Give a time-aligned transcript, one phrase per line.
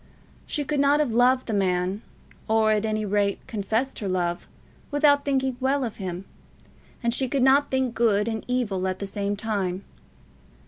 [0.47, 2.01] She could not have loved the man,
[2.47, 4.47] or at any rate confessed her love,
[4.89, 6.25] without thinking well of him;
[7.03, 9.83] and she could not think good and evil at the same time.